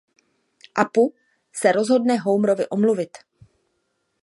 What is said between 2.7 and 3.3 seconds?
omluvit.